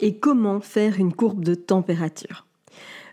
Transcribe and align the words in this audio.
Et 0.00 0.16
comment 0.16 0.60
faire 0.60 0.98
une 0.98 1.12
courbe 1.12 1.44
de 1.44 1.54
température 1.54 2.46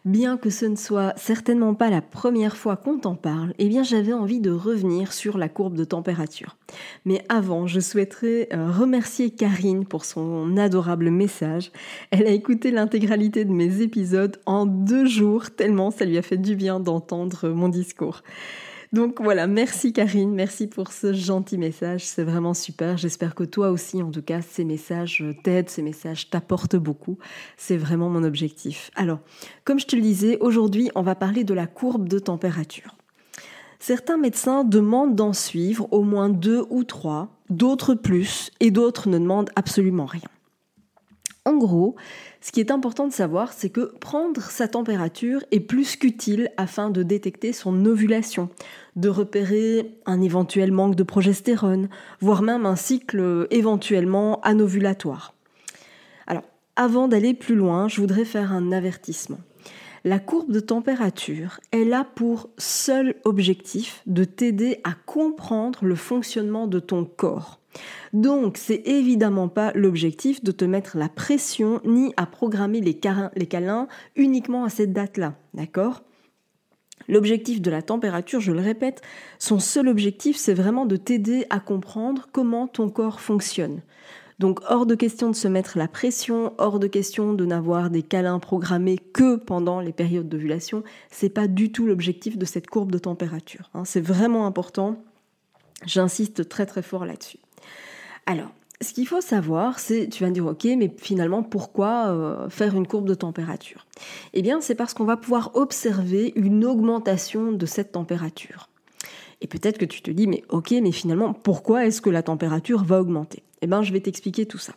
Bien 0.05 0.35
que 0.37 0.49
ce 0.49 0.65
ne 0.65 0.75
soit 0.75 1.13
certainement 1.17 1.73
pas 1.75 1.89
la 1.89 2.01
première 2.01 2.57
fois 2.57 2.75
qu'on 2.75 2.97
t'en 2.97 3.15
parle, 3.15 3.53
eh 3.57 3.69
bien 3.69 3.83
j'avais 3.83 4.11
envie 4.11 4.41
de 4.41 4.51
revenir 4.51 5.13
sur 5.13 5.37
la 5.37 5.47
courbe 5.47 5.75
de 5.75 5.85
température. 5.85 6.57
Mais 7.05 7.23
avant, 7.29 7.67
je 7.67 7.79
souhaiterais 7.79 8.49
euh, 8.51 8.69
remercier 8.69 9.29
Karine 9.29 9.85
pour 9.85 10.03
son 10.03 10.57
adorable 10.57 11.09
message. 11.09 11.71
Elle 12.11 12.27
a 12.27 12.31
écouté 12.31 12.71
l'intégralité 12.71 13.45
de 13.45 13.51
mes 13.51 13.81
épisodes 13.81 14.37
en 14.45 14.65
deux 14.65 15.05
jours, 15.05 15.51
tellement 15.51 15.89
ça 15.89 16.03
lui 16.03 16.17
a 16.17 16.21
fait 16.21 16.37
du 16.37 16.57
bien 16.57 16.81
d'entendre 16.81 17.49
mon 17.49 17.69
discours. 17.69 18.23
Donc 18.93 19.19
voilà, 19.19 19.47
merci 19.47 19.91
Karine, 19.91 20.31
merci 20.35 20.67
pour 20.67 20.91
ce 20.93 21.13
gentil 21.13 21.57
message, 21.57 22.05
c'est 22.05 22.23
vraiment 22.23 22.53
super. 22.53 22.95
J'espère 22.95 23.33
que 23.33 23.43
toi 23.43 23.71
aussi, 23.71 24.03
en 24.03 24.11
tout 24.11 24.21
cas, 24.21 24.41
ces 24.43 24.63
messages 24.63 25.25
t'aident, 25.43 25.67
ces 25.67 25.81
messages 25.81 26.29
t'apportent 26.29 26.75
beaucoup. 26.75 27.17
C'est 27.57 27.75
vraiment 27.75 28.07
mon 28.07 28.23
objectif. 28.23 28.91
Alors, 28.95 29.17
comme 29.63 29.79
je 29.79 29.87
te 29.87 29.95
le 29.95 30.03
disais, 30.03 30.37
aujourd'hui, 30.41 30.91
on 30.93 31.01
va 31.01 31.15
parler 31.15 31.43
de 31.43 31.55
la 31.55 31.65
courbe 31.65 32.07
de 32.07 32.19
température. 32.19 32.95
Certains 33.79 34.17
médecins 34.17 34.63
demandent 34.63 35.15
d'en 35.15 35.33
suivre 35.33 35.87
au 35.91 36.03
moins 36.03 36.29
deux 36.29 36.63
ou 36.69 36.83
trois, 36.83 37.29
d'autres 37.49 37.95
plus, 37.95 38.51
et 38.59 38.69
d'autres 38.69 39.09
ne 39.09 39.17
demandent 39.17 39.49
absolument 39.55 40.05
rien. 40.05 40.29
En 41.45 41.57
gros, 41.57 41.95
ce 42.43 42.51
qui 42.51 42.59
est 42.59 42.71
important 42.71 43.07
de 43.07 43.13
savoir, 43.13 43.53
c'est 43.53 43.69
que 43.69 43.93
prendre 44.01 44.41
sa 44.41 44.67
température 44.67 45.41
est 45.51 45.61
plus 45.61 45.95
qu'utile 45.95 46.51
afin 46.57 46.89
de 46.89 47.01
détecter 47.01 47.53
son 47.53 47.85
ovulation, 47.85 48.49
de 48.97 49.07
repérer 49.07 49.95
un 50.05 50.21
éventuel 50.21 50.73
manque 50.73 50.95
de 50.95 51.03
progestérone, 51.03 51.87
voire 52.19 52.41
même 52.41 52.65
un 52.65 52.75
cycle 52.75 53.47
éventuellement 53.49 54.41
anovulatoire. 54.41 55.33
Alors, 56.27 56.43
avant 56.75 57.07
d'aller 57.07 57.33
plus 57.33 57.55
loin, 57.55 57.87
je 57.87 58.01
voudrais 58.01 58.25
faire 58.25 58.51
un 58.51 58.73
avertissement. 58.73 59.39
La 60.03 60.19
courbe 60.19 60.51
de 60.51 60.59
température, 60.59 61.61
elle 61.71 61.93
a 61.93 62.03
pour 62.03 62.49
seul 62.57 63.15
objectif 63.23 64.01
de 64.05 64.25
t'aider 64.25 64.81
à 64.83 64.95
comprendre 65.05 65.85
le 65.85 65.95
fonctionnement 65.95 66.67
de 66.67 66.79
ton 66.79 67.05
corps. 67.05 67.61
Donc, 68.13 68.57
c'est 68.57 68.81
évidemment 68.85 69.47
pas 69.47 69.71
l'objectif 69.73 70.43
de 70.43 70.51
te 70.51 70.65
mettre 70.65 70.97
la 70.97 71.09
pression 71.09 71.81
ni 71.85 72.13
à 72.17 72.25
programmer 72.25 72.81
les, 72.81 72.93
câlins 72.95 73.87
uniquement 74.15 74.65
à 74.65 74.69
cette 74.69 74.93
date-là, 74.93 75.35
d'accord? 75.53 76.03
L'objectif 77.07 77.61
de 77.61 77.69
la 77.69 77.81
température, 77.81 78.39
je 78.39 78.51
le 78.51 78.61
répète, 78.61 79.01
son 79.39 79.59
seul 79.59 79.87
objectif, 79.87 80.37
c'est 80.37 80.53
vraiment 80.53 80.85
de 80.85 80.95
t'aider 80.95 81.45
à 81.49 81.59
comprendre 81.59 82.29
comment 82.31 82.67
ton 82.67 82.89
corps 82.89 83.19
fonctionne. 83.19 83.81
Donc 84.39 84.59
hors 84.69 84.85
de 84.85 84.95
question 84.95 85.29
de 85.29 85.35
se 85.35 85.47
mettre 85.47 85.77
la 85.77 85.87
pression, 85.87 86.53
hors 86.57 86.79
de 86.79 86.87
question 86.87 87.33
de 87.33 87.45
n'avoir 87.45 87.89
des 87.89 88.03
câlins 88.03 88.39
programmés 88.39 88.97
que 88.97 89.35
pendant 89.35 89.79
les 89.79 89.93
périodes 89.93 90.27
d'ovulation. 90.27 90.83
C'est 91.11 91.29
pas 91.29 91.47
du 91.47 91.71
tout 91.71 91.85
l'objectif 91.85 92.37
de 92.37 92.45
cette 92.45 92.67
courbe 92.67 92.91
de 92.91 92.97
température. 92.97 93.69
Hein. 93.73 93.85
C'est 93.85 94.01
vraiment 94.01 94.45
important. 94.45 95.03
J'insiste 95.85 96.49
très 96.49 96.65
très 96.65 96.81
fort 96.81 97.05
là-dessus. 97.05 97.39
Alors, 98.25 98.49
ce 98.81 98.93
qu'il 98.93 99.07
faut 99.07 99.21
savoir, 99.21 99.79
c'est, 99.79 100.07
tu 100.09 100.23
vas 100.23 100.29
me 100.29 100.33
dire, 100.33 100.45
ok, 100.45 100.65
mais 100.77 100.93
finalement, 100.97 101.43
pourquoi 101.43 102.07
euh, 102.07 102.49
faire 102.49 102.75
une 102.75 102.87
courbe 102.87 103.07
de 103.07 103.13
température? 103.13 103.85
Eh 104.33 104.41
bien, 104.41 104.61
c'est 104.61 104.75
parce 104.75 104.93
qu'on 104.93 105.05
va 105.05 105.17
pouvoir 105.17 105.51
observer 105.55 106.33
une 106.35 106.65
augmentation 106.65 107.51
de 107.51 107.65
cette 107.65 107.93
température. 107.93 108.69
Et 109.41 109.47
peut-être 109.47 109.77
que 109.77 109.85
tu 109.85 110.01
te 110.01 110.11
dis, 110.11 110.27
mais 110.27 110.43
ok, 110.49 110.71
mais 110.81 110.91
finalement, 110.91 111.33
pourquoi 111.33 111.85
est-ce 111.85 112.01
que 112.01 112.09
la 112.09 112.23
température 112.23 112.83
va 112.83 113.01
augmenter? 113.01 113.43
Eh 113.61 113.67
bien, 113.67 113.81
je 113.81 113.91
vais 113.91 113.99
t'expliquer 113.99 114.45
tout 114.45 114.57
ça. 114.57 114.73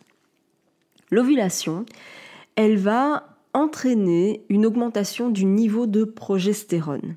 L'ovulation, 1.09 1.85
elle 2.55 2.77
va 2.77 3.37
entraîner 3.53 4.43
une 4.49 4.65
augmentation 4.65 5.29
du 5.29 5.45
niveau 5.45 5.87
de 5.87 6.03
progestérone 6.03 7.15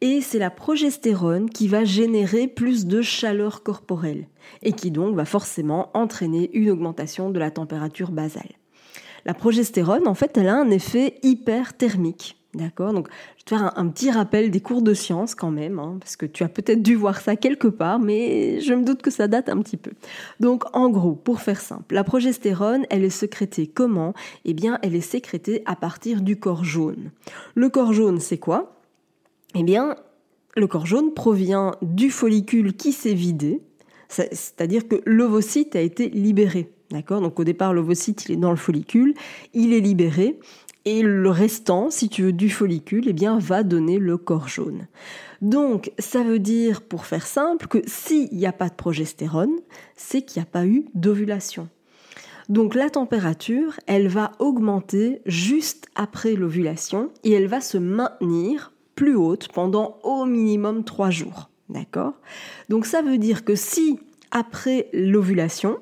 et 0.00 0.20
c'est 0.20 0.38
la 0.38 0.50
progestérone 0.50 1.48
qui 1.48 1.68
va 1.68 1.84
générer 1.84 2.48
plus 2.48 2.86
de 2.86 3.00
chaleur 3.02 3.62
corporelle 3.62 4.26
et 4.62 4.72
qui 4.72 4.90
donc 4.90 5.14
va 5.14 5.24
forcément 5.24 5.90
entraîner 5.94 6.50
une 6.52 6.70
augmentation 6.70 7.30
de 7.30 7.38
la 7.38 7.50
température 7.50 8.10
basale. 8.10 8.52
La 9.24 9.34
progestérone, 9.34 10.06
en 10.06 10.14
fait, 10.14 10.36
elle 10.36 10.48
a 10.48 10.56
un 10.56 10.70
effet 10.70 11.18
hyperthermique. 11.22 12.36
D'accord? 12.54 12.94
Donc, 12.94 13.08
je 13.08 13.40
vais 13.40 13.44
te 13.44 13.50
faire 13.50 13.78
un, 13.78 13.88
petit 13.88 14.10
rappel 14.10 14.50
des 14.50 14.60
cours 14.60 14.80
de 14.80 14.94
sciences 14.94 15.34
quand 15.34 15.50
même, 15.50 15.78
hein, 15.78 15.96
parce 16.00 16.16
que 16.16 16.24
tu 16.24 16.42
as 16.42 16.48
peut-être 16.48 16.80
dû 16.80 16.94
voir 16.94 17.20
ça 17.20 17.36
quelque 17.36 17.68
part, 17.68 17.98
mais 17.98 18.60
je 18.60 18.72
me 18.72 18.82
doute 18.82 19.02
que 19.02 19.10
ça 19.10 19.28
date 19.28 19.50
un 19.50 19.60
petit 19.60 19.76
peu. 19.76 19.90
Donc, 20.40 20.64
en 20.74 20.88
gros, 20.88 21.14
pour 21.14 21.42
faire 21.42 21.60
simple, 21.60 21.94
la 21.94 22.04
progestérone, 22.04 22.86
elle 22.88 23.04
est 23.04 23.10
sécrétée 23.10 23.66
comment? 23.66 24.14
Eh 24.44 24.54
bien, 24.54 24.78
elle 24.82 24.94
est 24.94 25.00
sécrétée 25.02 25.62
à 25.66 25.76
partir 25.76 26.22
du 26.22 26.38
corps 26.38 26.64
jaune. 26.64 27.10
Le 27.54 27.68
corps 27.68 27.92
jaune, 27.92 28.20
c'est 28.20 28.38
quoi? 28.38 28.75
Eh 29.58 29.62
bien, 29.62 29.96
le 30.56 30.66
corps 30.66 30.86
jaune 30.86 31.12
provient 31.12 31.72
du 31.82 32.10
follicule 32.10 32.74
qui 32.74 32.92
s'est 32.92 33.14
vidé, 33.14 33.62
c'est-à-dire 34.08 34.88
que 34.88 34.96
l'ovocyte 35.04 35.76
a 35.76 35.80
été 35.80 36.08
libéré. 36.08 36.70
D'accord? 36.90 37.20
Donc 37.20 37.40
au 37.40 37.44
départ, 37.44 37.74
l'ovocyte, 37.74 38.26
il 38.26 38.32
est 38.32 38.36
dans 38.36 38.50
le 38.50 38.56
follicule, 38.56 39.14
il 39.54 39.72
est 39.72 39.80
libéré, 39.80 40.38
et 40.84 41.02
le 41.02 41.30
restant, 41.30 41.90
si 41.90 42.08
tu 42.08 42.22
veux, 42.22 42.32
du 42.32 42.48
follicule, 42.48 43.08
eh 43.08 43.12
bien, 43.12 43.38
va 43.40 43.64
donner 43.64 43.98
le 43.98 44.16
corps 44.16 44.46
jaune. 44.46 44.86
Donc, 45.42 45.90
ça 45.98 46.22
veut 46.22 46.38
dire, 46.38 46.80
pour 46.80 47.06
faire 47.06 47.26
simple, 47.26 47.66
que 47.66 47.82
s'il 47.86 48.32
n'y 48.32 48.46
a 48.46 48.52
pas 48.52 48.68
de 48.68 48.74
progestérone, 48.74 49.56
c'est 49.96 50.22
qu'il 50.22 50.40
n'y 50.40 50.46
a 50.46 50.50
pas 50.50 50.64
eu 50.64 50.86
d'ovulation. 50.94 51.68
Donc 52.48 52.76
la 52.76 52.90
température, 52.90 53.80
elle 53.88 54.06
va 54.06 54.32
augmenter 54.38 55.20
juste 55.26 55.88
après 55.96 56.34
l'ovulation 56.34 57.10
et 57.24 57.32
elle 57.32 57.48
va 57.48 57.60
se 57.60 57.76
maintenir 57.76 58.72
plus 58.96 59.14
haute 59.14 59.48
pendant 59.52 59.98
au 60.02 60.24
minimum 60.24 60.82
trois 60.82 61.10
jours. 61.10 61.50
D'accord? 61.68 62.14
Donc 62.68 62.86
ça 62.86 63.02
veut 63.02 63.18
dire 63.18 63.44
que 63.44 63.54
si 63.54 64.00
après 64.32 64.88
l'ovulation, 64.92 65.78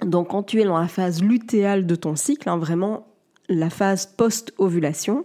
donc 0.00 0.28
quand 0.28 0.42
tu 0.42 0.60
es 0.60 0.64
dans 0.64 0.78
la 0.78 0.88
phase 0.88 1.22
lutéale 1.22 1.86
de 1.86 1.94
ton 1.94 2.16
cycle, 2.16 2.48
hein, 2.48 2.58
vraiment 2.58 3.06
la 3.48 3.70
phase 3.70 4.06
post-ovulation, 4.06 5.24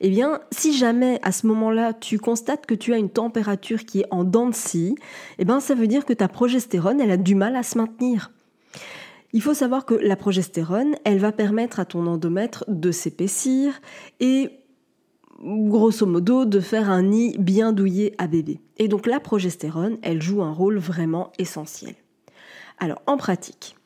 eh 0.00 0.10
bien, 0.10 0.40
si 0.50 0.76
jamais 0.76 1.18
à 1.22 1.32
ce 1.32 1.46
moment-là 1.46 1.92
tu 1.92 2.18
constates 2.18 2.66
que 2.66 2.74
tu 2.74 2.92
as 2.92 2.98
une 2.98 3.10
température 3.10 3.84
qui 3.84 4.00
est 4.00 4.06
en 4.10 4.24
dents 4.24 4.48
de 4.48 4.54
scie, 4.54 4.94
eh 5.38 5.44
bien, 5.44 5.60
ça 5.60 5.74
veut 5.74 5.86
dire 5.86 6.04
que 6.04 6.12
ta 6.12 6.28
progestérone, 6.28 7.00
elle 7.00 7.10
a 7.10 7.16
du 7.16 7.34
mal 7.34 7.56
à 7.56 7.62
se 7.62 7.78
maintenir. 7.78 8.30
Il 9.32 9.42
faut 9.42 9.54
savoir 9.54 9.84
que 9.84 9.94
la 9.94 10.14
progestérone, 10.14 10.94
elle 11.04 11.18
va 11.18 11.32
permettre 11.32 11.80
à 11.80 11.84
ton 11.84 12.06
endomètre 12.06 12.64
de 12.68 12.92
s'épaissir 12.92 13.80
et 14.20 14.50
grosso 15.44 16.06
modo, 16.06 16.44
de 16.44 16.60
faire 16.60 16.90
un 16.90 17.02
nid 17.02 17.36
bien 17.38 17.72
douillé 17.72 18.14
à 18.18 18.26
bébé. 18.26 18.60
Et 18.78 18.88
donc 18.88 19.06
la 19.06 19.20
progestérone, 19.20 19.98
elle 20.02 20.22
joue 20.22 20.42
un 20.42 20.52
rôle 20.52 20.78
vraiment 20.78 21.32
essentiel. 21.38 21.94
Alors 22.78 23.02
en 23.06 23.16
pratique, 23.16 23.76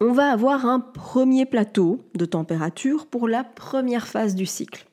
on 0.00 0.12
va 0.12 0.30
avoir 0.30 0.66
un 0.66 0.80
premier 0.80 1.46
plateau 1.46 2.00
de 2.14 2.24
température 2.24 3.06
pour 3.06 3.28
la 3.28 3.44
première 3.44 4.06
phase 4.06 4.34
du 4.34 4.46
cycle 4.46 4.86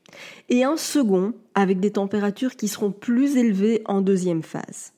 et 0.50 0.64
un 0.64 0.78
second 0.78 1.34
avec 1.56 1.80
des 1.80 1.92
températures 1.92 2.56
qui 2.56 2.68
seront 2.68 2.92
plus 2.92 3.38
élevées 3.38 3.82
en 3.86 4.02
deuxième 4.02 4.44
phase. 4.44 4.94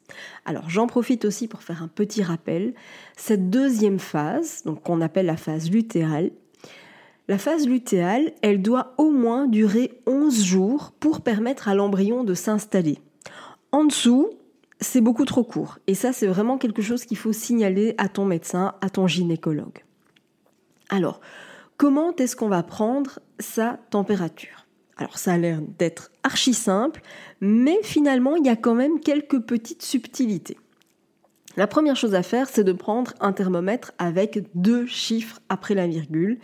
Alors 0.45 0.69
j'en 0.69 0.87
profite 0.87 1.25
aussi 1.25 1.47
pour 1.47 1.63
faire 1.63 1.83
un 1.83 1.87
petit 1.87 2.23
rappel. 2.23 2.73
Cette 3.15 3.49
deuxième 3.49 3.99
phase, 3.99 4.63
donc 4.65 4.83
qu'on 4.83 5.01
appelle 5.01 5.25
la 5.25 5.37
phase 5.37 5.69
lutéale, 5.69 6.31
la 7.27 7.37
phase 7.37 7.67
lutéale, 7.67 8.33
elle 8.41 8.61
doit 8.61 8.93
au 8.97 9.11
moins 9.11 9.47
durer 9.47 10.01
11 10.07 10.43
jours 10.43 10.91
pour 10.99 11.21
permettre 11.21 11.67
à 11.67 11.75
l'embryon 11.75 12.23
de 12.23 12.33
s'installer. 12.33 12.99
En 13.71 13.85
dessous, 13.85 14.29
c'est 14.79 15.01
beaucoup 15.01 15.25
trop 15.25 15.43
court. 15.43 15.77
Et 15.87 15.95
ça, 15.95 16.11
c'est 16.11 16.27
vraiment 16.27 16.57
quelque 16.57 16.81
chose 16.81 17.05
qu'il 17.05 17.17
faut 17.17 17.31
signaler 17.31 17.93
à 17.97 18.09
ton 18.09 18.25
médecin, 18.25 18.73
à 18.81 18.89
ton 18.89 19.07
gynécologue. 19.07 19.83
Alors, 20.89 21.21
comment 21.77 22.15
est-ce 22.15 22.35
qu'on 22.35 22.49
va 22.49 22.63
prendre 22.63 23.19
sa 23.39 23.79
température? 23.91 24.65
Alors, 24.97 25.17
ça 25.17 25.33
a 25.33 25.37
l'air 25.37 25.61
d'être 25.61 26.11
archi 26.23 26.53
simple, 26.53 27.01
mais 27.39 27.79
finalement, 27.83 28.35
il 28.35 28.45
y 28.45 28.49
a 28.49 28.55
quand 28.55 28.75
même 28.75 28.99
quelques 28.99 29.39
petites 29.39 29.83
subtilités. 29.83 30.57
La 31.57 31.67
première 31.67 31.95
chose 31.95 32.15
à 32.15 32.23
faire, 32.23 32.47
c'est 32.49 32.63
de 32.63 32.71
prendre 32.71 33.13
un 33.19 33.33
thermomètre 33.33 33.91
avec 33.97 34.43
deux 34.55 34.85
chiffres 34.87 35.39
après 35.49 35.75
la 35.75 35.87
virgule 35.87 36.39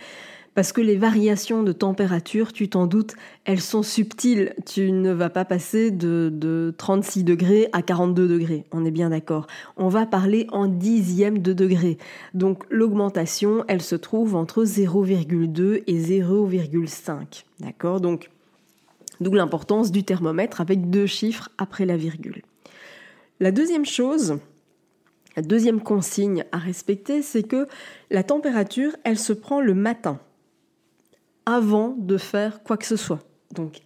parce 0.57 0.71
que 0.71 0.81
les 0.81 0.95
variations 0.95 1.61
de 1.61 1.71
température, 1.71 2.51
tu 2.51 2.67
t'en 2.67 2.87
doutes, 2.87 3.13
elles 3.45 3.61
sont 3.61 3.83
subtiles. 3.83 4.55
Tu 4.65 4.91
ne 4.91 5.11
vas 5.11 5.29
pas 5.29 5.45
passer 5.45 5.91
de, 5.91 6.73
36 6.75 7.23
degrés 7.23 7.69
à 7.73 7.83
42 7.83 8.27
degrés, 8.27 8.65
on 8.71 8.83
est 8.83 8.89
bien 8.89 9.11
d'accord. 9.11 9.45
On 9.75 9.87
va 9.87 10.07
parler 10.07 10.47
en 10.51 10.65
dixième 10.65 11.43
de 11.43 11.53
degré. 11.53 11.99
Donc 12.33 12.63
l'augmentation, 12.71 13.65
elle 13.67 13.83
se 13.83 13.93
trouve 13.93 14.33
entre 14.33 14.63
0,2 14.63 15.83
et 15.85 15.95
0,5. 15.95 17.43
D'accord? 17.59 18.01
Donc, 18.01 18.31
d'où 19.21 19.31
l'importance 19.33 19.91
du 19.91 20.03
thermomètre 20.03 20.59
avec 20.59 20.89
deux 20.89 21.05
chiffres 21.05 21.49
après 21.59 21.85
la 21.85 21.97
virgule. 21.97 22.41
La 23.39 23.51
deuxième 23.51 23.85
chose, 23.85 24.39
la 25.37 25.43
deuxième 25.43 25.81
consigne 25.81 26.45
à 26.51 26.57
respecter, 26.57 27.21
c'est 27.21 27.43
que 27.43 27.67
la 28.09 28.23
température, 28.23 28.95
elle 29.03 29.19
se 29.19 29.33
prend 29.33 29.61
le 29.61 29.75
matin 29.75 30.19
avant 31.45 31.95
de 31.95 32.17
faire 32.17 32.63
quoi 32.63 32.75
que 32.75 32.87
ce 32.87 32.95
soit. 32.95 33.19
Donc, 33.53 33.83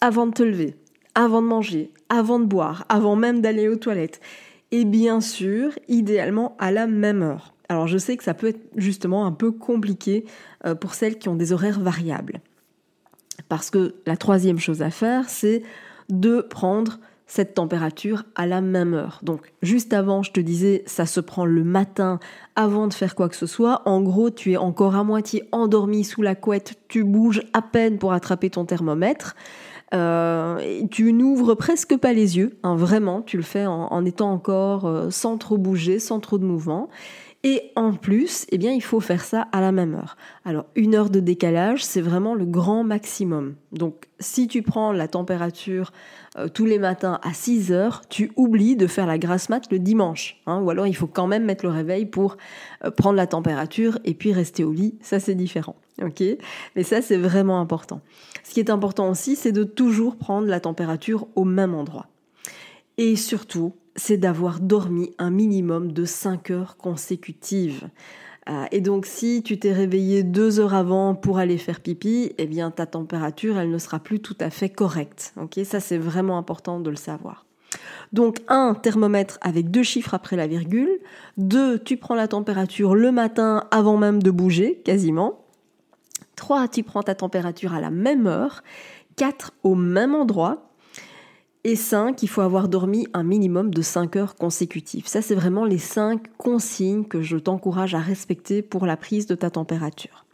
avant 0.00 0.26
de 0.26 0.32
te 0.32 0.42
lever, 0.42 0.74
avant 1.14 1.42
de 1.42 1.46
manger, 1.46 1.92
avant 2.08 2.40
de 2.40 2.44
boire, 2.44 2.86
avant 2.88 3.14
même 3.14 3.40
d'aller 3.40 3.68
aux 3.68 3.76
toilettes. 3.76 4.20
Et 4.72 4.84
bien 4.84 5.20
sûr, 5.20 5.78
idéalement 5.86 6.56
à 6.58 6.72
la 6.72 6.88
même 6.88 7.22
heure. 7.22 7.54
Alors 7.68 7.86
je 7.86 7.96
sais 7.96 8.16
que 8.16 8.24
ça 8.24 8.34
peut 8.34 8.48
être 8.48 8.70
justement 8.74 9.26
un 9.26 9.32
peu 9.32 9.52
compliqué 9.52 10.24
euh, 10.66 10.74
pour 10.74 10.94
celles 10.94 11.18
qui 11.18 11.28
ont 11.28 11.36
des 11.36 11.52
horaires 11.52 11.78
variables. 11.78 12.40
Parce 13.48 13.70
que 13.70 13.94
la 14.06 14.16
troisième 14.16 14.58
chose 14.58 14.82
à 14.82 14.90
faire, 14.90 15.28
c'est 15.28 15.62
de 16.08 16.40
prendre 16.40 16.98
cette 17.30 17.54
température 17.54 18.24
à 18.34 18.44
la 18.44 18.60
même 18.60 18.92
heure. 18.92 19.20
Donc 19.22 19.52
juste 19.62 19.92
avant, 19.92 20.24
je 20.24 20.32
te 20.32 20.40
disais, 20.40 20.82
ça 20.86 21.06
se 21.06 21.20
prend 21.20 21.44
le 21.44 21.62
matin 21.62 22.18
avant 22.56 22.88
de 22.88 22.92
faire 22.92 23.14
quoi 23.14 23.28
que 23.28 23.36
ce 23.36 23.46
soit. 23.46 23.82
En 23.84 24.00
gros, 24.00 24.30
tu 24.30 24.50
es 24.52 24.56
encore 24.56 24.96
à 24.96 25.04
moitié 25.04 25.44
endormi 25.52 26.02
sous 26.02 26.22
la 26.22 26.34
couette, 26.34 26.74
tu 26.88 27.04
bouges 27.04 27.42
à 27.52 27.62
peine 27.62 27.98
pour 27.98 28.12
attraper 28.12 28.50
ton 28.50 28.64
thermomètre. 28.64 29.36
Euh, 29.94 30.82
tu 30.90 31.12
n'ouvres 31.12 31.54
presque 31.54 31.96
pas 31.96 32.12
les 32.12 32.36
yeux, 32.36 32.58
hein, 32.64 32.74
vraiment, 32.74 33.22
tu 33.22 33.36
le 33.36 33.44
fais 33.44 33.64
en, 33.64 34.04
étant 34.04 34.32
encore 34.32 34.86
euh, 34.86 35.10
sans 35.10 35.38
trop 35.38 35.56
bouger, 35.56 36.00
sans 36.00 36.18
trop 36.18 36.36
de 36.36 36.44
mouvement. 36.44 36.88
Et 37.42 37.72
en 37.74 37.94
plus, 37.94 38.44
eh 38.50 38.58
bien, 38.58 38.72
il 38.72 38.82
faut 38.82 39.00
faire 39.00 39.24
ça 39.24 39.48
à 39.52 39.62
la 39.62 39.72
même 39.72 39.94
heure. 39.94 40.18
Alors, 40.44 40.66
une 40.76 40.94
heure 40.94 41.08
de 41.08 41.20
décalage, 41.20 41.82
c'est 41.82 42.02
vraiment 42.02 42.34
le 42.34 42.44
grand 42.44 42.84
maximum. 42.84 43.54
Donc, 43.72 44.08
si 44.18 44.46
tu 44.46 44.60
prends 44.60 44.92
la 44.92 45.08
température 45.08 45.90
euh, 46.36 46.48
tous 46.48 46.66
les 46.66 46.78
matins 46.78 47.18
à 47.22 47.32
6 47.32 47.72
heures, 47.72 48.02
tu 48.10 48.30
oublies 48.36 48.76
de 48.76 48.86
faire 48.86 49.06
la 49.06 49.16
grasse 49.16 49.48
mat 49.48 49.72
le 49.72 49.78
dimanche. 49.78 50.38
Hein, 50.44 50.60
ou 50.60 50.68
alors, 50.68 50.86
il 50.86 50.94
faut 50.94 51.06
quand 51.06 51.26
même 51.26 51.46
mettre 51.46 51.64
le 51.64 51.70
réveil 51.70 52.04
pour 52.04 52.36
euh, 52.84 52.90
prendre 52.90 53.16
la 53.16 53.26
température 53.26 53.98
et 54.04 54.12
puis 54.12 54.34
rester 54.34 54.62
au 54.62 54.72
lit. 54.72 54.96
Ça, 55.00 55.18
c'est 55.18 55.34
différent. 55.34 55.76
Ok? 56.02 56.22
Mais 56.76 56.82
ça, 56.82 57.00
c'est 57.00 57.16
vraiment 57.16 57.58
important. 57.58 58.02
Ce 58.44 58.52
qui 58.52 58.60
est 58.60 58.68
important 58.68 59.08
aussi, 59.08 59.34
c'est 59.34 59.52
de 59.52 59.64
toujours 59.64 60.16
prendre 60.16 60.46
la 60.46 60.60
température 60.60 61.26
au 61.36 61.44
même 61.44 61.74
endroit. 61.74 62.06
Et 62.98 63.16
surtout, 63.16 63.72
c'est 63.96 64.16
d'avoir 64.16 64.60
dormi 64.60 65.10
un 65.18 65.30
minimum 65.30 65.92
de 65.92 66.04
5 66.04 66.50
heures 66.50 66.76
consécutives. 66.76 67.88
Euh, 68.48 68.64
et 68.72 68.80
donc 68.80 69.06
si 69.06 69.42
tu 69.42 69.58
t'es 69.58 69.72
réveillé 69.72 70.22
deux 70.22 70.60
heures 70.60 70.74
avant 70.74 71.14
pour 71.14 71.38
aller 71.38 71.58
faire 71.58 71.80
pipi, 71.80 72.32
eh 72.38 72.46
bien 72.46 72.70
ta 72.70 72.86
température, 72.86 73.58
elle 73.58 73.70
ne 73.70 73.78
sera 73.78 73.98
plus 73.98 74.20
tout 74.20 74.36
à 74.40 74.50
fait 74.50 74.70
correcte. 74.70 75.34
Ok, 75.40 75.60
ça 75.64 75.80
c'est 75.80 75.98
vraiment 75.98 76.38
important 76.38 76.80
de 76.80 76.90
le 76.90 76.96
savoir. 76.96 77.46
Donc 78.12 78.40
un 78.48 78.74
thermomètre 78.74 79.38
avec 79.40 79.70
deux 79.70 79.82
chiffres 79.82 80.14
après 80.14 80.36
la 80.36 80.46
virgule. 80.46 80.90
Deux, 81.36 81.78
tu 81.78 81.96
prends 81.96 82.14
la 82.14 82.28
température 82.28 82.94
le 82.94 83.12
matin 83.12 83.68
avant 83.70 83.96
même 83.96 84.22
de 84.22 84.30
bouger, 84.30 84.80
quasiment. 84.84 85.44
Trois, 86.34 86.68
tu 86.68 86.82
prends 86.82 87.02
ta 87.02 87.14
température 87.14 87.74
à 87.74 87.80
la 87.80 87.90
même 87.90 88.26
heure. 88.26 88.62
Quatre, 89.16 89.52
au 89.62 89.74
même 89.74 90.14
endroit. 90.14 90.69
Et 91.62 91.76
5, 91.76 92.22
il 92.22 92.28
faut 92.28 92.40
avoir 92.40 92.68
dormi 92.68 93.06
un 93.12 93.22
minimum 93.22 93.72
de 93.74 93.82
5 93.82 94.16
heures 94.16 94.34
consécutives. 94.34 95.06
Ça, 95.06 95.20
c'est 95.20 95.34
vraiment 95.34 95.66
les 95.66 95.78
5 95.78 96.22
consignes 96.38 97.04
que 97.04 97.20
je 97.20 97.36
t'encourage 97.36 97.94
à 97.94 97.98
respecter 97.98 98.62
pour 98.62 98.86
la 98.86 98.96
prise 98.96 99.26
de 99.26 99.34
ta 99.34 99.50
température. 99.50 100.24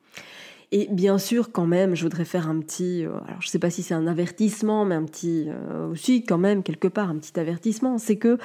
Et 0.71 0.89
bien 0.91 1.19
sûr, 1.19 1.51
quand 1.51 1.67
même, 1.67 1.97
je 1.97 2.05
voudrais 2.05 2.25
faire 2.25 2.49
un 2.49 2.61
petit, 2.61 3.05
euh, 3.05 3.11
alors 3.27 3.41
je 3.41 3.49
ne 3.49 3.51
sais 3.51 3.59
pas 3.59 3.71
si 3.71 3.83
c'est 3.83 3.95
un 3.95 4.07
avertissement, 4.07 4.85
mais 4.85 4.95
un 4.95 5.05
petit, 5.05 5.47
euh, 5.49 5.91
aussi 5.91 6.25
quand 6.25 6.39
même 6.39 6.63
quelque 6.63 6.89
part 6.89 7.11
un 7.11 7.17
petit 7.17 7.39
avertissement, 7.39 7.99
c'est 7.99 8.17
que 8.17 8.39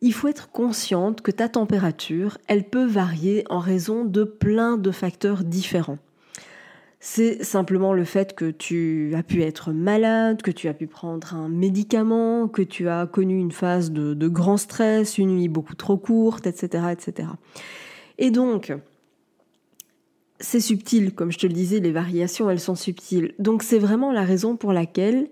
il 0.00 0.12
faut 0.12 0.28
être 0.28 0.50
consciente 0.50 1.22
que 1.22 1.32
ta 1.32 1.48
température, 1.48 2.38
elle 2.46 2.64
peut 2.64 2.86
varier 2.86 3.44
en 3.50 3.58
raison 3.58 4.04
de 4.04 4.22
plein 4.24 4.76
de 4.76 4.90
facteurs 4.92 5.42
différents 5.42 5.98
c'est 7.00 7.44
simplement 7.44 7.92
le 7.92 8.04
fait 8.04 8.34
que 8.34 8.50
tu 8.50 9.12
as 9.14 9.22
pu 9.22 9.42
être 9.42 9.72
malade, 9.72 10.42
que 10.42 10.50
tu 10.50 10.66
as 10.68 10.74
pu 10.74 10.88
prendre 10.88 11.32
un 11.34 11.48
médicament, 11.48 12.48
que 12.48 12.62
tu 12.62 12.88
as 12.88 13.06
connu 13.06 13.38
une 13.38 13.52
phase 13.52 13.92
de, 13.92 14.28
grand 14.28 14.56
stress, 14.56 15.16
une 15.16 15.36
nuit 15.36 15.48
beaucoup 15.48 15.76
trop 15.76 15.96
courte, 15.96 16.46
etc. 16.48 16.86
etc. 16.90 17.28
Et 18.18 18.32
donc, 18.32 18.72
c'est 20.40 20.60
subtil, 20.60 21.14
comme 21.14 21.30
je 21.30 21.38
te 21.38 21.46
le 21.46 21.52
disais, 21.52 21.78
les 21.78 21.92
variations, 21.92 22.50
elles 22.50 22.60
sont 22.60 22.74
subtiles. 22.74 23.34
Donc 23.38 23.62
c'est 23.62 23.78
vraiment 23.78 24.12
la 24.12 24.22
raison 24.22 24.56
pour 24.56 24.72
laquelle 24.72 25.28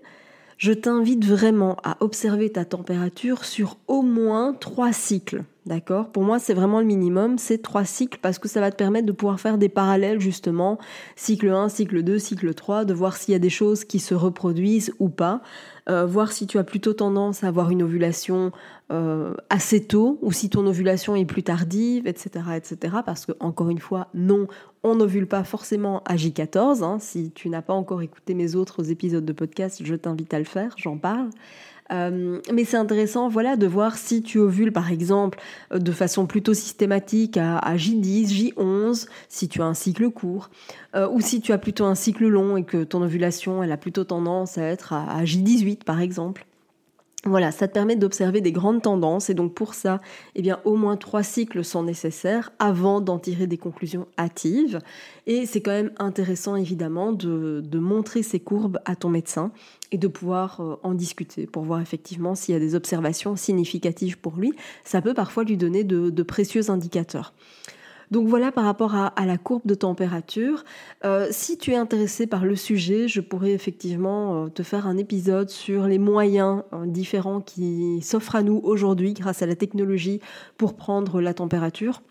je 0.57 0.73
t'invite 0.73 1.25
vraiment 1.25 1.77
à 1.83 1.97
observer 1.99 2.51
ta 2.51 2.65
température 2.65 3.45
sur 3.45 3.77
au 3.87 4.01
moins 4.01 4.53
trois 4.53 4.91
cycles. 4.91 5.43
D'accord? 5.67 6.11
Pour 6.13 6.23
moi, 6.23 6.39
c'est 6.39 6.53
vraiment 6.53 6.79
le 6.79 6.85
minimum, 6.85 7.37
c'est 7.37 7.61
trois 7.61 7.83
cycles 7.83 8.19
parce 8.21 8.39
que 8.39 8.47
ça 8.47 8.61
va 8.61 8.71
te 8.71 8.77
permettre 8.77 9.05
de 9.05 9.11
pouvoir 9.11 9.39
faire 9.39 9.57
des 9.57 9.67
parallèles 9.67 10.21
justement, 10.21 10.77
cycle 11.17 11.49
1, 11.49 11.67
cycle 11.67 12.03
2, 12.03 12.19
cycle 12.19 12.53
3, 12.53 12.85
de 12.85 12.93
voir 12.93 13.17
s'il 13.17 13.33
y 13.33 13.35
a 13.35 13.39
des 13.39 13.49
choses 13.49 13.83
qui 13.83 13.99
se 13.99 14.15
reproduisent 14.15 14.93
ou 14.99 15.09
pas, 15.09 15.41
euh, 15.89 16.05
voir 16.05 16.31
si 16.31 16.47
tu 16.47 16.57
as 16.57 16.63
plutôt 16.63 16.93
tendance 16.93 17.43
à 17.43 17.49
avoir 17.49 17.69
une 17.69 17.83
ovulation 17.83 18.53
euh, 18.91 19.33
assez 19.49 19.83
tôt 19.83 20.17
ou 20.21 20.31
si 20.31 20.49
ton 20.49 20.65
ovulation 20.65 21.15
est 21.15 21.25
plus 21.25 21.43
tardive, 21.43 22.07
etc. 22.07 22.45
etc. 22.55 22.97
parce 23.05 23.25
que, 23.25 23.33
encore 23.39 23.69
une 23.69 23.79
fois, 23.79 24.07
non, 24.13 24.47
on 24.83 24.95
n'ovule 24.95 25.27
pas 25.27 25.43
forcément 25.43 26.01
à 26.05 26.15
J14. 26.15 26.83
Hein. 26.83 26.97
Si 26.99 27.31
tu 27.31 27.49
n'as 27.49 27.61
pas 27.61 27.73
encore 27.73 28.01
écouté 28.01 28.33
mes 28.33 28.55
autres 28.55 28.89
épisodes 28.91 29.25
de 29.25 29.33
podcast, 29.33 29.81
je 29.83 29.95
t'invite 29.95 30.33
à 30.33 30.39
le 30.39 30.45
faire, 30.45 30.73
j'en 30.77 30.97
parle. 30.97 31.29
Euh, 31.91 32.39
mais 32.53 32.65
c'est 32.65 32.77
intéressant, 32.77 33.29
voilà, 33.29 33.55
de 33.55 33.67
voir 33.67 33.97
si 33.97 34.21
tu 34.21 34.39
ovules, 34.39 34.71
par 34.71 34.91
exemple, 34.91 35.39
euh, 35.71 35.79
de 35.79 35.91
façon 35.91 36.25
plutôt 36.25 36.53
systématique 36.53 37.37
à, 37.37 37.75
J10, 37.75 38.53
J11, 38.55 39.07
si 39.29 39.47
tu 39.47 39.61
as 39.61 39.65
un 39.65 39.73
cycle 39.73 40.09
court, 40.09 40.49
euh, 40.95 41.07
ou 41.09 41.21
si 41.21 41.41
tu 41.41 41.53
as 41.53 41.57
plutôt 41.57 41.85
un 41.85 41.95
cycle 41.95 42.27
long 42.27 42.57
et 42.57 42.63
que 42.63 42.83
ton 42.83 43.01
ovulation, 43.01 43.63
elle 43.63 43.71
a 43.71 43.77
plutôt 43.77 44.03
tendance 44.03 44.57
à 44.57 44.63
être 44.63 44.93
à 44.93 45.23
J18, 45.23 45.83
par 45.83 46.01
exemple. 46.01 46.45
Voilà, 47.27 47.51
ça 47.51 47.67
te 47.67 47.73
permet 47.73 47.97
d'observer 47.97 48.39
des 48.39 48.53
grandes 48.53 48.81
tendances 48.81 49.29
et 49.29 49.33
donc 49.33 49.53
pour 49.53 49.73
ça, 49.73 49.99
eh 50.35 50.41
bien, 50.41 50.61
au 50.63 50.77
moins 50.77 50.95
trois 50.95 51.23
cycles 51.23 51.61
sont 51.65 51.83
nécessaires 51.83 52.53
avant 52.57 53.01
d'en 53.01 53.19
tirer 53.19 53.47
des 53.47 53.57
conclusions 53.57 54.07
hâtives. 54.17 54.79
Et 55.25 55.45
c'est 55.45 55.59
quand 55.59 55.71
même 55.71 55.91
intéressant 55.99 56.55
évidemment 56.55 57.11
de, 57.11 57.61
montrer 57.77 58.23
ces 58.23 58.39
courbes 58.39 58.79
à 58.85 58.95
ton 58.95 59.09
médecin 59.09 59.51
et 59.91 59.97
de 59.97 60.07
pouvoir 60.07 60.61
euh, 60.61 60.79
en 60.83 60.93
discuter 60.93 61.47
pour 61.47 61.63
voir 61.63 61.81
effectivement 61.81 62.33
s'il 62.33 62.53
y 62.53 62.55
a 62.55 62.61
des 62.61 62.75
observations 62.75 63.35
significatives 63.35 64.17
pour 64.17 64.37
lui. 64.37 64.53
Ça 64.85 65.01
peut 65.01 65.13
parfois 65.13 65.43
lui 65.43 65.57
donner 65.57 65.83
de 65.83 66.23
précieux 66.23 66.71
indicateurs. 66.71 67.33
Donc 68.11 68.27
voilà 68.27 68.51
par 68.51 68.63
rapport 68.63 68.95
à, 68.95 69.25
la 69.25 69.37
courbe 69.37 69.63
de 69.65 69.75
température. 69.75 70.63
Euh, 71.03 71.27
si 71.31 71.57
tu 71.57 71.71
es 71.71 71.75
intéressé 71.75 72.25
par 72.25 72.45
le 72.45 72.55
sujet, 72.55 73.07
je 73.07 73.19
pourrais 73.19 73.51
effectivement 73.51 74.45
euh, 74.45 74.47
te 74.47 74.63
faire 74.63 74.87
un 74.87 74.97
épisode 74.97 75.49
sur 75.49 75.87
les 75.87 75.99
moyens 75.99 76.63
euh, 76.73 76.85
différents 76.85 77.41
qui 77.41 78.01
s'offrent 78.01 78.35
à 78.35 78.43
nous 78.43 78.61
aujourd'hui 78.63 79.13
grâce 79.13 79.41
à 79.41 79.45
la 79.45 79.55
technologie 79.55 80.21
pour 80.57 80.75
prendre 80.75 81.19
la 81.19 81.33
température. 81.33 82.01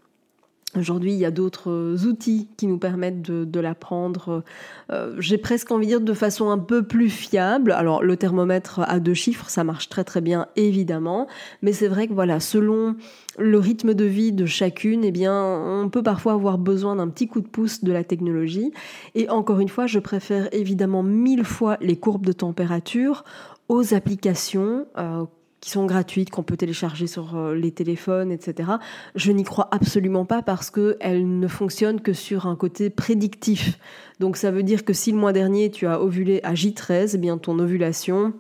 Aujourd'hui, 0.77 1.13
il 1.13 1.19
y 1.19 1.25
a 1.25 1.31
d'autres 1.31 1.97
outils 2.07 2.49
qui 2.57 2.67
nous 2.67 2.77
permettent 2.77 3.23
de, 3.23 3.61
l'apprendre. 3.61 4.45
J'ai 5.19 5.39
presque 5.39 5.71
envie 5.71 5.87
de 5.87 5.91
dire 5.93 6.01
de 6.03 6.13
façon 6.13 6.51
un 6.51 6.59
peu 6.59 6.83
plus 6.83 7.09
fiable. 7.09 7.73
Alors, 7.73 8.03
le 8.03 8.17
thermomètre 8.17 8.81
à 8.81 9.01
deux 9.01 9.15
chiffres, 9.15 9.49
ça 9.49 9.65
marche 9.65 9.89
très 9.89 10.05
très 10.05 10.21
bien, 10.21 10.49
évidemment. 10.57 11.29
Mais 11.63 11.73
c'est 11.73 11.89
vrai 11.89 12.09
que 12.09 12.13
voilà, 12.13 12.41
selon 12.41 12.97
le 13.39 13.59
rythme 13.59 13.95
de 13.95 14.05
vie 14.05 14.33
de 14.33 14.45
chacune, 14.45 15.05
eh 15.05 15.13
bien, 15.13 15.35
on 15.35 15.89
peut 15.89 16.03
parfois 16.03 16.33
avoir 16.33 16.59
besoin 16.59 16.97
d'un 16.97 17.09
petit 17.09 17.29
coup 17.29 17.41
de 17.41 17.49
pouce 17.49 17.83
de 17.83 17.93
la 17.93 18.05
technologie. 18.05 18.73
Et 19.15 19.29
encore 19.31 19.61
une 19.61 19.69
fois, 19.69 19.87
je 19.87 19.99
préfère 19.99 20.49
évidemment 20.53 21.03
mille 21.03 21.45
fois 21.45 21.77
les 21.81 21.97
courbes 21.97 22.27
de 22.27 22.33
température 22.33 23.25
aux 23.69 23.95
applications. 23.95 24.87
Euh, 24.99 25.25
qui 25.61 25.71
sont 25.71 25.87
gratuites, 25.87 26.31
qu'on 26.31 26.43
peut 26.43 26.57
télécharger 26.57 27.07
sur 27.07 27.37
euh, 27.37 27.55
les 27.55 27.73
téléphones, 27.73 28.31
etc. 28.31 28.73
Je 29.15 29.33
n'y 29.33 29.45
crois 29.45 29.69
absolument 29.71 30.25
pas 30.25 30.43
parce 30.43 30.71
qu'elles 30.71 31.39
ne 31.39 31.49
fonctionnent 31.49 32.01
que 32.01 32.13
sur 32.13 32.47
un 32.47 32.57
côté 32.57 32.91
prédictif. 32.91 33.79
Donc 34.21 34.37
ça 34.37 34.51
veut 34.51 34.63
dire 34.63 34.85
que 34.85 34.93
si 34.93 35.13
le 35.13 35.19
mois 35.19 35.33
dernier 35.33 35.71
tu 35.71 35.87
as 35.87 36.01
ovulé 36.01 36.41
à 36.43 36.55
J13, 36.55 37.13
eh 37.15 37.19
bien 37.19 37.39
ton 37.39 37.59
ovulation 37.59 38.35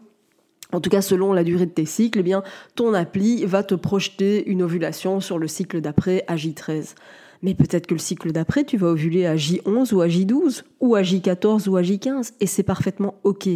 en 0.72 0.80
tout 0.80 0.90
cas 0.90 1.00
selon 1.00 1.32
la 1.32 1.44
durée 1.44 1.66
de 1.66 1.70
tes 1.70 1.86
cycles, 1.86 2.20
eh 2.20 2.24
bien 2.24 2.42
ton 2.74 2.92
appli 2.92 3.44
va 3.44 3.62
te 3.62 3.74
projeter 3.74 4.46
une 4.48 4.62
ovulation 4.62 5.20
sur 5.20 5.38
le 5.38 5.48
cycle 5.48 5.80
d'après 5.80 6.24
à 6.26 6.36
J13. 6.36 6.94
Mais 7.42 7.54
peut-être 7.54 7.86
que 7.86 7.94
le 7.94 8.00
cycle 8.00 8.32
d'après, 8.32 8.64
tu 8.64 8.76
vas 8.76 8.88
ovuler 8.88 9.26
à 9.26 9.36
J11 9.36 9.94
ou 9.94 10.00
à 10.00 10.08
J12 10.08 10.62
ou 10.80 10.94
à 10.94 11.02
J14 11.02 11.68
ou 11.68 11.76
à 11.76 11.82
J15 11.82 12.32
et 12.40 12.46
c'est 12.46 12.62
parfaitement 12.62 13.14
ok. 13.24 13.48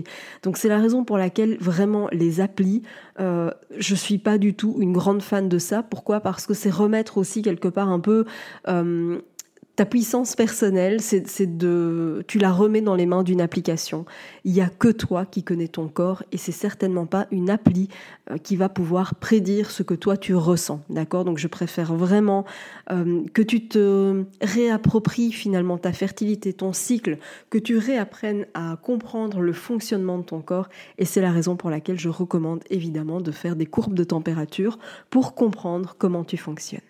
Donc 0.43 0.57
c'est 0.57 0.69
la 0.69 0.79
raison 0.79 1.05
pour 1.05 1.19
laquelle 1.19 1.57
vraiment 1.61 2.09
les 2.13 2.41
applis, 2.41 2.83
euh, 3.19 3.51
je 3.77 3.95
suis 3.95 4.19
pas 4.19 4.39
du 4.39 4.55
tout 4.55 4.77
une 4.79 4.93
grande 4.93 5.23
fan 5.23 5.49
de 5.49 5.59
ça. 5.59 5.83
Pourquoi? 5.83 6.21
Parce 6.21 6.47
que 6.47 6.55
c'est 6.55 6.71
remettre 6.71 7.19
aussi 7.19 7.43
quelque 7.43 7.69
part 7.69 7.89
un 7.89 8.01
peu 8.01 8.25
euh, 8.69 9.21
ta 9.81 9.87
puissance 9.87 10.37
personnelle, 10.37 11.01
c'est 11.01 11.57
de, 11.57 12.23
tu 12.29 12.39
la 12.39 12.53
remets 12.53 12.83
dans 12.83 12.95
les 12.95 13.07
mains 13.07 13.23
d'une 13.23 13.41
application. 13.41 14.05
Il 14.45 14.53
y 14.53 14.61
a 14.61 14.69
que 14.69 14.89
toi 14.89 15.25
qui 15.25 15.43
connais 15.43 15.69
ton 15.69 15.89
corps 15.89 16.23
et 16.33 16.37
c'est 16.37 16.53
certainement 16.53 17.07
pas 17.07 17.27
une 17.31 17.49
appli 17.49 17.89
euh, 18.31 18.37
qui 18.37 18.57
va 18.57 18.69
pouvoir 18.69 19.15
prédire 19.15 19.71
ce 19.71 19.83
que 19.83 19.95
toi 19.95 20.19
tu 20.19 20.35
ressens. 20.35 20.83
D'accord? 20.91 21.25
Donc 21.25 21.39
je 21.39 21.47
préfère 21.47 21.95
vraiment 21.95 22.45
euh, 22.93 23.23
que 23.33 23.41
tu 23.41 23.69
te 23.69 24.23
réappropries 24.43 25.33
finalement 25.33 25.79
ta 25.79 25.95
fertilité, 25.95 26.53
ton 26.53 26.75
cycle, 26.75 27.17
que 27.49 27.57
tu 27.57 27.79
réapprennes 27.79 28.45
à 28.53 28.77
comprendre 28.83 29.41
le 29.41 29.55
fonctionnement 29.55 30.19
de 30.19 30.25
ton 30.25 30.43
corps 30.43 30.69
et 30.99 31.07
c'est 31.07 31.23
la 31.23 31.33
raison 31.33 31.57
pour 31.57 31.71
laquelle 31.71 31.99
je 31.99 32.11
recommande 32.11 32.63
évidemment 32.69 33.23
de 33.23 33.33
faire 33.33 33.57
des 33.57 33.65
courbes 33.65 33.95
de 33.95 34.05
température 34.05 34.79
pour 35.09 35.35
comprendre 35.35 35.97
comment 35.99 36.23
tu 36.23 36.37
fonctionnes. 36.37 36.90